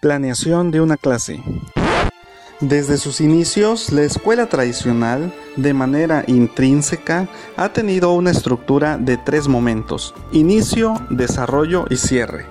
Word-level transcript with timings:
Planeación 0.00 0.70
de 0.70 0.80
una 0.80 0.96
clase. 0.96 1.42
Desde 2.60 2.98
sus 2.98 3.20
inicios, 3.20 3.90
la 3.90 4.02
escuela 4.02 4.46
tradicional, 4.46 5.34
de 5.56 5.74
manera 5.74 6.22
intrínseca, 6.28 7.26
ha 7.56 7.72
tenido 7.72 8.12
una 8.12 8.30
estructura 8.30 8.96
de 8.96 9.16
tres 9.16 9.48
momentos, 9.48 10.14
inicio, 10.30 10.94
desarrollo 11.10 11.86
y 11.90 11.96
cierre. 11.96 12.46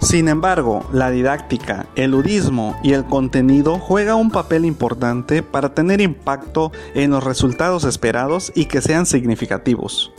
Sin 0.00 0.26
embargo, 0.26 0.84
la 0.92 1.12
didáctica, 1.12 1.86
el 1.94 2.10
ludismo 2.10 2.76
y 2.82 2.94
el 2.94 3.04
contenido 3.04 3.78
juegan 3.78 4.16
un 4.16 4.30
papel 4.32 4.64
importante 4.64 5.44
para 5.44 5.72
tener 5.72 6.00
impacto 6.00 6.72
en 6.96 7.12
los 7.12 7.22
resultados 7.22 7.84
esperados 7.84 8.50
y 8.56 8.64
que 8.64 8.80
sean 8.80 9.06
significativos. 9.06 10.12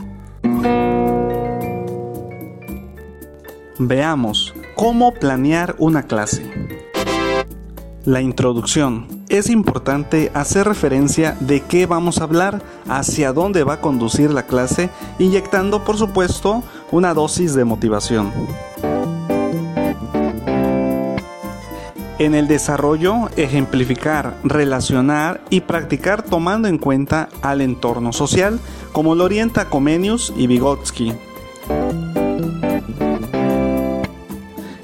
Veamos 3.78 4.54
cómo 4.76 5.14
planear 5.14 5.76
una 5.80 6.04
clase. 6.04 6.50
La 8.06 8.22
introducción. 8.22 9.08
Es 9.30 9.50
importante 9.50 10.32
hacer 10.36 10.68
referencia 10.68 11.36
de 11.40 11.62
qué 11.62 11.88
vamos 11.88 12.20
a 12.20 12.26
hablar, 12.26 12.62
hacia 12.88 13.34
dónde 13.34 13.64
va 13.64 13.76
a 13.76 13.82
conducir 13.82 14.30
la 14.30 14.44
clase, 14.44 14.90
inyectando 15.18 15.84
por 15.84 15.98
supuesto 15.98 16.62
una 16.92 17.16
dosis 17.16 17.56
de 17.56 17.66
motivación. 17.66 18.32
En 22.20 22.36
el 22.36 22.48
desarrollo, 22.48 23.30
ejemplificar, 23.36 24.38
relacionar 24.44 25.42
y 25.50 25.62
practicar 25.62 26.22
tomando 26.22 26.68
en 26.68 26.78
cuenta 26.78 27.30
al 27.42 27.62
entorno 27.62 28.14
social, 28.14 28.60
como 28.94 29.16
lo 29.16 29.26
orienta 29.26 29.70
Comenius 29.70 30.32
y 30.38 30.48
Vygotsky. 30.48 31.14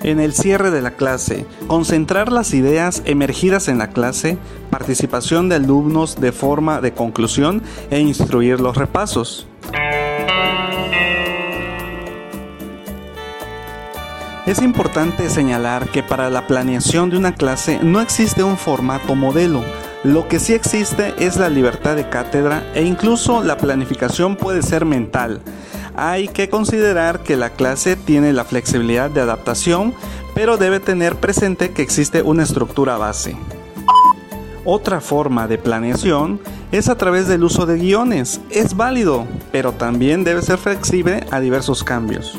En 0.04 0.20
el 0.20 0.34
cierre 0.34 0.72
de 0.72 0.82
la 0.82 0.92
clase, 0.92 1.46
concentrar 1.68 2.32
las 2.32 2.56
ideas 2.56 3.04
emergidas 3.06 3.68
en 3.68 3.78
la 3.78 3.90
clase, 3.90 4.40
participación 4.72 5.48
de 5.48 5.56
alumnos 5.56 6.20
de 6.20 6.32
forma 6.32 6.82
de 6.82 6.94
conclusión 6.94 7.62
e 7.92 8.00
instruir 8.00 8.60
los 8.60 8.78
repasos. 8.78 9.48
Es 14.48 14.60
importante 14.64 15.30
señalar 15.30 15.88
que 15.90 16.02
para 16.02 16.32
la 16.32 16.48
planeación 16.48 17.12
de 17.12 17.18
una 17.18 17.36
clase 17.36 17.80
no 17.84 18.02
existe 18.02 18.44
un 18.44 18.58
formato 18.58 19.14
modelo. 19.14 19.64
Lo 20.04 20.28
que 20.28 20.40
sí 20.40 20.54
existe 20.54 21.14
es 21.20 21.38
la 21.38 21.48
libertad 21.48 21.96
de 21.96 22.10
cátedra 22.10 22.64
e 22.74 22.82
incluso 22.82 23.44
la 23.44 23.58
planificación 23.58 24.36
puede 24.36 24.64
ser 24.64 24.84
mental 24.84 25.42
hay 25.96 26.28
que 26.28 26.50
considerar 26.50 27.24
que 27.24 27.38
la 27.38 27.52
clase 27.52 27.96
tiene 27.96 28.34
la 28.34 28.44
flexibilidad 28.44 29.10
de 29.10 29.22
adaptación, 29.22 29.94
pero 30.34 30.58
debe 30.58 30.80
tener 30.80 31.16
presente 31.16 31.72
que 31.72 31.82
existe 31.82 32.22
una 32.22 32.44
estructura 32.44 32.98
base. 32.98 33.36
Otra 34.64 35.02
forma 35.02 35.48
de 35.48 35.58
planeación 35.58 36.40
es 36.72 36.88
a 36.88 36.96
través 36.96 37.28
del 37.28 37.44
uso 37.44 37.66
de 37.66 37.78
guiones. 37.78 38.42
Es 38.52 38.76
válido, 38.76 39.26
pero 39.52 39.72
también 39.74 40.24
debe 40.24 40.42
ser 40.42 40.58
flexible 40.58 41.26
a 41.32 41.40
diversos 41.40 41.84
cambios. 41.84 42.38